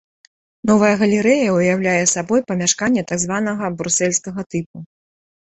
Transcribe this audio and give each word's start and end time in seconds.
Новая 0.69 0.93
галерэя 1.01 1.49
ўяўляе 1.57 2.03
сабой 2.15 2.41
памяшканне 2.53 3.03
так 3.13 3.21
званага 3.27 3.73
брусельскага 3.83 4.41
тыпу. 4.57 4.77